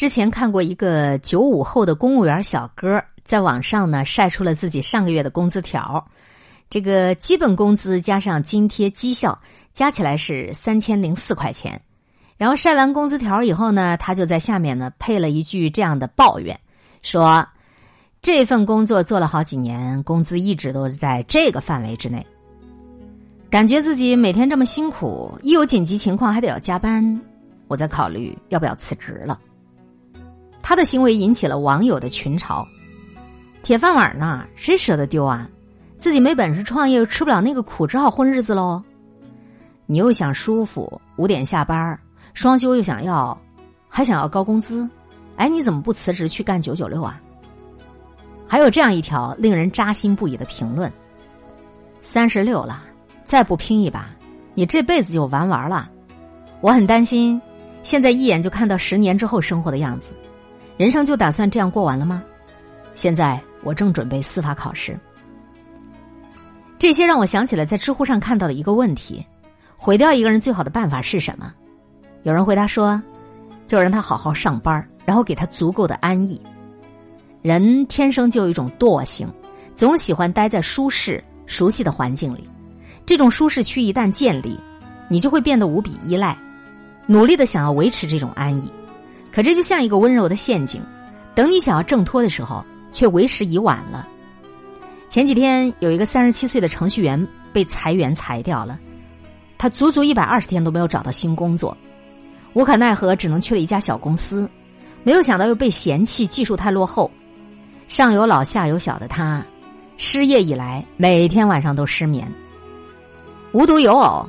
[0.00, 6.02] 之前看过一个九五后的公务员小哥在网上呢晒出了自己上个月的工资条，
[6.70, 9.38] 这个基本工资加上津贴绩效
[9.74, 11.78] 加起来是三千零四块钱。
[12.38, 16.58] 然后晒完工资条以后呢，他就在下面呢配了一句这样的抱怨，
[17.02, 17.46] 说
[18.22, 22.26] 这份工作做了好几年，工资一直都在这个范围之内，
[23.50, 27.20] 感觉自己每天这么辛苦，一有紧急情况还得要加班，
[27.68, 29.38] 我在考虑要不要辞职了。
[30.62, 32.66] 他的行为引起了网友的群嘲，
[33.62, 35.48] 铁饭碗呢，谁舍得丢啊？
[35.96, 38.82] 自己没本事创业，又吃不了那个苦，只好混日子喽。
[39.86, 41.98] 你又想舒服，五点下班
[42.32, 43.36] 双休又想要，
[43.88, 44.88] 还想要高工资，
[45.36, 47.20] 哎，你怎么不辞职去干九九六啊？
[48.46, 50.90] 还有这样一条令人扎心不已的评论：
[52.02, 52.82] 三十六了，
[53.24, 54.10] 再不拼一把，
[54.54, 55.90] 你这辈子就玩完了。
[56.60, 57.40] 我很担心，
[57.82, 60.12] 现在一眼就看到十年之后生活的样子，
[60.80, 62.22] 人生就打算这样过完了吗？
[62.94, 64.98] 现在我正准备司法考试。
[66.78, 69.22] 这些让我想起了在知乎上看到的一个问题：
[69.76, 71.52] 毁掉一个人最好的办法是什么？
[72.22, 72.98] 有人回答说
[73.68, 76.40] ：“就让他好好上班，然后给他足够的安逸。
[77.42, 79.28] 人天生就有一种惰性，
[79.74, 82.48] 总喜欢待在舒适、熟悉的环境里。
[83.04, 84.58] 这种舒适区一旦建立，
[85.10, 86.38] 你就会变得无比依赖，
[87.04, 88.72] 努力的想要维持这种安逸。
[89.32, 90.82] 可这就像一个温柔的陷阱，
[91.34, 94.06] 等你想要挣脱的时候，却为时已晚了。
[95.08, 98.78] 前几天有一个三十七岁的程序员被裁员裁掉了，
[99.58, 101.76] 他足足一百二十天都没有找到新工作。”
[102.52, 104.50] 无可奈何，只能去了一家小公司，
[105.04, 107.08] 没有想到又被嫌弃技术太落后。
[107.86, 109.44] 上有老下有小的他，
[109.96, 112.26] 失业以来每天晚上都失眠。
[113.52, 114.28] 无独有偶，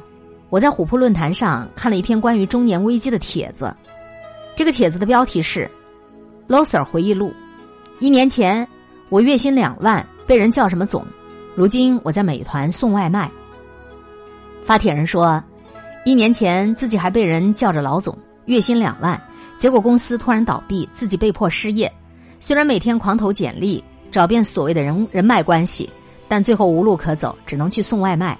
[0.52, 3.76] 我在虎扑论坛上看了一篇关于中年危机的帖子。
[4.62, 5.68] 这个帖子的标题是
[6.56, 7.30] 《Loser 回忆录》。
[8.00, 8.68] 一年前，
[9.10, 11.04] 我月薪两万，被人叫什么总？
[11.56, 13.28] 如今我在美团送外卖。
[14.64, 15.44] 发帖人说。
[16.06, 18.16] 一年前，自己还被人叫着老总，
[18.46, 19.20] 月薪两万，
[19.58, 21.92] 结果公司突然倒闭，自己被迫失业。
[22.40, 25.90] 虽然每天狂投简历，找遍所谓的人人脉关系，
[26.28, 28.38] 但最后无路可走，只能去送外卖。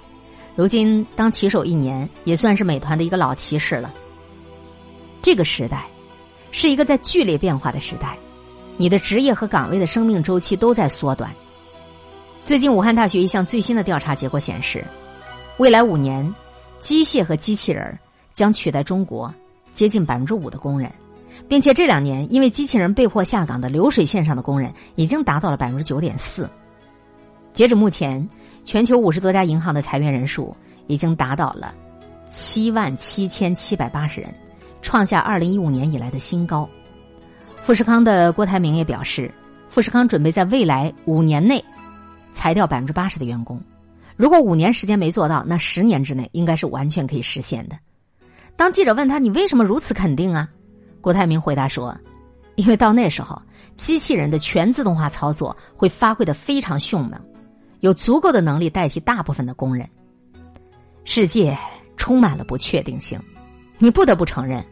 [0.54, 3.92] 如今当骑手一年，也算是美团的一个老骑士了。
[5.20, 5.88] 这个时代，
[6.52, 8.16] 是一个在剧烈变化的时代，
[8.76, 11.34] 你的职业和岗位的生命周期都在缩短。
[12.44, 14.86] 最近，武汉大学一项最新的调查结果显示，
[15.58, 16.32] 未来五年。
[16.78, 17.96] 机械和机器人
[18.32, 19.32] 将取代中国
[19.70, 20.90] 接近百分之五的工人，
[21.48, 26.50] 并且这两年因为机器人被迫下岗的流水线上的工人已经达到了百分之九点四。
[27.52, 28.28] 截止目前，
[28.64, 30.52] 全球五十多家银行的裁员人数
[30.88, 31.72] 已经达到了
[32.28, 34.34] 七万七千七百八十人，
[34.82, 36.68] 创下二零一五年以来的新高。
[37.56, 39.32] 富士康的郭台铭也表示，
[39.68, 41.64] 富士康准备在未来五年内
[42.32, 43.58] 裁掉百分之八十的员工。
[44.16, 47.78] 如果五年时间没做到，那十年之内应该是完全可以实现的。
[48.56, 50.48] 当记者问他：“你为什么如此肯定啊？”
[51.00, 51.96] 郭台铭回答说
[52.56, 53.40] ：“因为到那时候，
[53.76, 57.12] 机器人的全自动化操作会发挥的非常迅猛，
[57.80, 59.88] 有足够的能力代替大部分的工人。
[61.04, 61.56] 世界
[61.96, 63.18] 充满了不确定性，
[63.78, 64.64] 你不得不承认，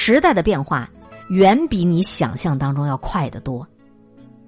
[0.00, 0.88] 时代的变化
[1.28, 3.66] 远比你想象当中要快得多。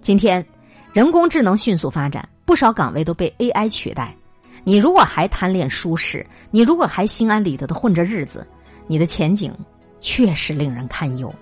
[0.01, 0.47] 今天，
[0.93, 4.17] 人工智能迅速发展，不少岗位都被 AI 取代。”
[4.63, 8.47] 你如果还贪恋舒适，你如果还心安理得的混着日子，
[8.87, 9.53] 你的前景
[9.99, 11.35] 确实令人堪忧。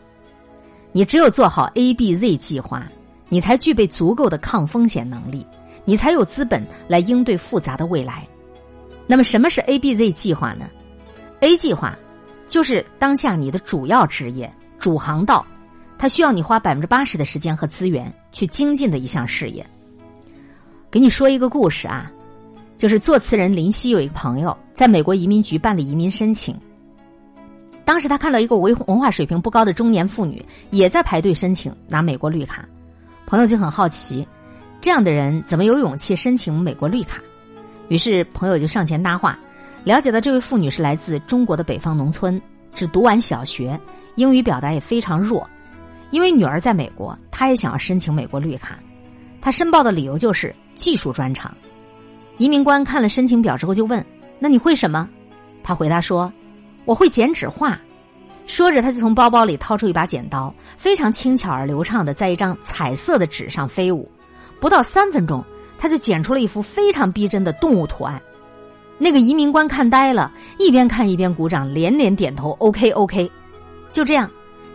[0.91, 2.89] 你只有做好 A、B、Z 计划，
[3.29, 5.47] 你才具备足够的抗风险能力，
[5.85, 8.27] 你才有资本来应对复杂的未来。
[9.07, 10.67] 那么，什么是 A、B、Z 计划呢
[11.41, 11.95] ？A 计划
[12.49, 15.47] 就是当下你的主要职业、主航道，
[15.97, 19.65] 它需要你花百分之八十的时间和资源去精进的一项事业。
[20.91, 22.11] 给你说一个故事啊。
[22.77, 26.57] 就是作词人林夕有一个朋友在美国移民局办理移民申请，
[27.85, 32.65] 当时他看到一个文文化水平不高的中年妇女也在排队申请拿美国绿卡，
[33.27, 34.25] 朋友就很好奇，
[34.81, 37.21] 这样的人怎么有勇气申请美国绿卡？
[37.89, 39.37] 于是朋友就上前搭话，
[39.85, 42.41] 了解到这位妇女是来自中国的北方农村，
[42.75, 43.79] 只读完小学，
[44.17, 45.49] 英语表达也非常弱，
[46.11, 48.79] 因为女儿在美国，她也想要申请美国绿卡，
[49.41, 51.57] 她申报的理由就是技术专长。
[52.37, 54.05] 移民官看了申请表之后就问
[54.39, 55.09] ：“那你会什么？”
[55.63, 56.33] 他回答说
[56.85, 57.79] ：“我会剪纸画。”
[58.47, 64.11] 说着，他就从包包里掏出一把剪刀，非常轻巧而流畅的在一张彩色的纸上飞舞。
[64.61, 65.45] 不到三分钟，
[65.79, 68.21] 他就剪出了一幅非常逼真的动物图案。
[68.99, 73.31] 那个移民官看呆了，一边看一边鼓掌，连连点头：“OK，OK。”
[73.93, 74.31] 就这样，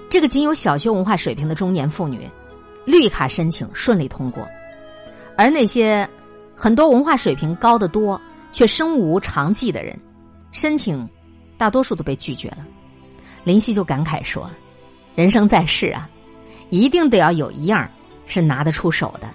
[0.09, 2.29] 这个仅有小学文化水平的中年妇女，
[2.85, 4.47] 绿卡申请顺利通过，
[5.37, 6.07] 而那些
[6.55, 8.19] 很多文化水平高得多
[8.51, 9.99] 却身无长技的人，
[10.51, 11.07] 申请
[11.57, 12.59] 大多数都被拒绝了。
[13.43, 14.49] 林夕就感慨说
[15.15, 16.09] ：“人生在世啊，
[16.69, 17.89] 一定得要有一样
[18.25, 19.27] 是拿得出手的。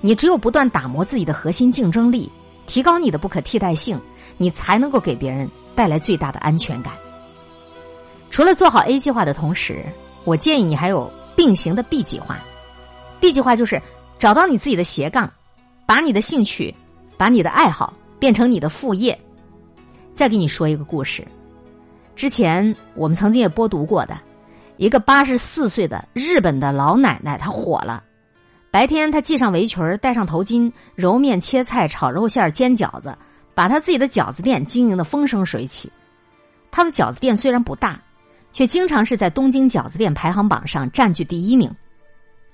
[0.00, 2.30] 你只有不断打磨自己的核心竞争力，
[2.66, 4.00] 提高你的不可替代性，
[4.36, 6.94] 你才能够给别人带来最大的安全感。
[8.30, 9.84] 除了做好 A 计划的同时，
[10.24, 12.38] 我建议你还有并行的 B 计划。
[13.20, 13.80] B 计划就是
[14.18, 15.30] 找到你自己的斜杠，
[15.86, 16.74] 把你的兴趣、
[17.16, 19.18] 把你的爱好变成你的副业。
[20.14, 21.26] 再给你说一个故事。”
[22.14, 24.18] 之前我们曾经也播读过的，
[24.76, 28.04] 一个八十四岁的日本的老奶奶，她火了。
[28.72, 33.14] 白天她系上围裙戴上头巾，揉面、切菜、炒肉馅、煎饺子，
[33.54, 35.92] 把她自己的饺子店经营的风生水起。
[36.70, 38.00] 她的饺子店虽然不大，
[38.50, 41.70] 却经常是在东京饺子店排行榜上占据第一名。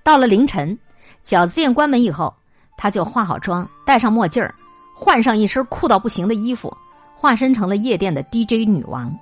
[0.02, 0.76] 到了凌晨，
[1.24, 2.34] 饺子店关门以后，
[2.76, 4.52] 她就化好妆，戴上墨镜儿，
[4.96, 6.76] 换上一身酷到不行的衣服，
[7.16, 9.16] 化身成了夜店的 DJ 女王。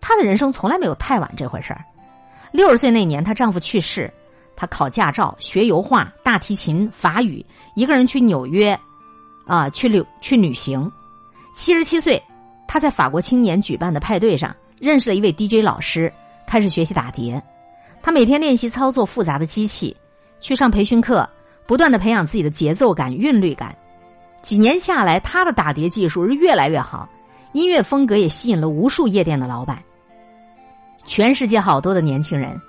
[0.00, 1.84] 她的人生从来没有太晚这回事儿。
[2.50, 4.10] 六十岁那年，她丈夫去世，
[4.58, 7.46] 他考驾照、学油画、大提琴、法语，
[7.76, 8.76] 一个人去纽约，
[9.46, 10.90] 啊，去旅去旅行。
[11.54, 12.20] 七十七岁，
[12.66, 16.12] 他在法国青年举办的派对上认识了一位 DJ 老师，
[16.44, 17.40] 开始学习打碟。
[18.02, 19.96] 他每天练习操作复杂的机器，
[20.40, 21.28] 去上培训课，
[21.64, 23.72] 不断的培养自己的节奏感、韵律感。
[24.42, 27.08] 几年下来，他的打碟技术是越来越好，
[27.52, 29.80] 音乐风格也吸引了无数夜店的老板。
[31.04, 32.60] 全世界好多的年轻人，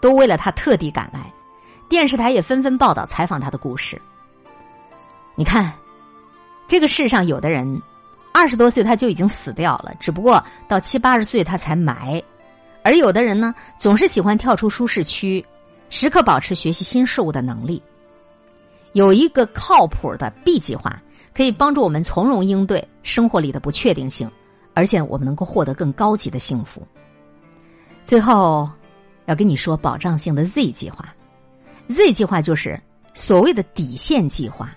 [0.00, 1.32] 都为了他特地赶来，
[1.88, 4.00] 电视台也纷纷报道采访他的故事。
[5.34, 5.72] 你看，
[6.66, 7.80] 这个世上有的人
[8.32, 12.22] 二十多岁他就已经死掉了，只不过到七八十岁他才埋；
[12.82, 15.44] 而有的人呢，总是喜欢跳出舒适区，
[15.90, 17.82] 时刻保持学习新事物的能力。
[18.92, 21.00] 有一个靠谱的 B 计划，
[21.34, 24.30] 可以帮助我们从容应对生活里的不确定性，
[24.72, 26.86] 而且我们能够获得更高级的幸福。
[28.04, 28.70] 最后，
[29.26, 31.12] 要跟你说保障性的 Z 计划。
[31.88, 32.80] Z 计划就是
[33.12, 34.74] 所谓的底线计划，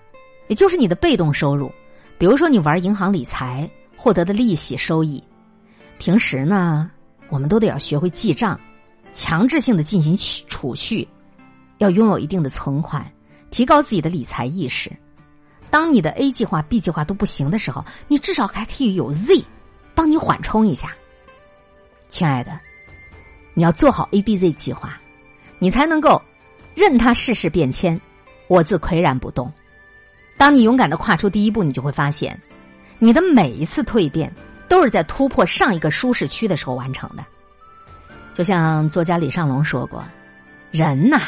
[0.48, 1.72] 也就是你的被动收入。
[2.18, 5.24] 比如说，你玩银行理财获得的利息收益。
[6.00, 6.90] 平时呢，
[7.30, 8.60] 我们都得要学会记账，
[9.12, 10.16] 强制性的进行
[10.48, 11.08] 储蓄，
[11.78, 13.06] 要拥有一定的存款，
[13.52, 14.92] 提高自己的理财意识。
[15.70, 19.44] 当你的 A 计划、B 计划都不行的时候，你至少还可以有 Z，
[19.94, 20.96] 帮你缓冲一下，
[22.10, 22.60] 亲爱的。
[23.54, 25.00] 你要做好 A、B、Z 计划，
[25.60, 26.22] 你才能够
[26.78, 28.00] 任他世事变迁，
[28.48, 29.52] 我自岿然不动。
[30.38, 32.40] 当你勇敢的跨出第一步，你就会发现，
[33.00, 34.32] 你的每一次蜕变
[34.70, 37.26] 都是在突破上一个舒适区的时候完成的。
[38.32, 40.06] 就像作家李尚龙说过
[40.70, 41.20] ：“人呐，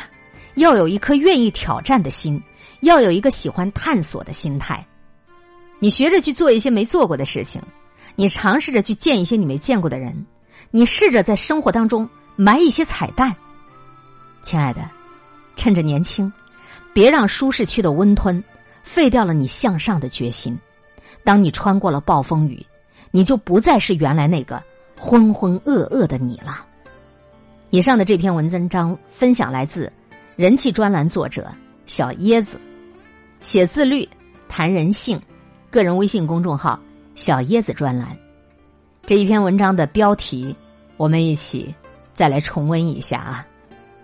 [0.54, 2.40] 要有一颗愿意挑战的心，
[2.81, 4.86] 要有一个喜欢探索的心态。
[5.80, 7.60] 你学着去做一些没做过的事情，
[8.16, 10.16] 你尝试着去见一些你没见过的人，
[10.69, 12.07] 你试着在生活当中。”
[12.42, 13.36] 埋一些彩蛋，
[14.44, 14.80] 亲爱的，
[15.60, 16.32] 趁着年轻，
[16.94, 18.42] 别让舒适区的温吞
[18.82, 20.58] 废掉了你向上的决心。
[21.22, 22.66] 当你穿过了暴风雨，
[23.12, 24.64] 你就不再是原来那个
[24.96, 26.66] 浑浑噩噩的你了。
[27.72, 29.92] 以上的这篇文章分享来自
[30.38, 31.52] 人气专栏作者
[31.86, 32.57] 小椰子，
[33.42, 34.07] 写自律，
[34.48, 35.22] 谈人性，
[35.69, 36.80] 个人微信公众号
[37.16, 38.18] 小椰子专栏。
[39.06, 40.56] 这一篇文章的标题，
[40.95, 41.76] 我们一起。
[42.14, 43.45] 再来重温一下啊。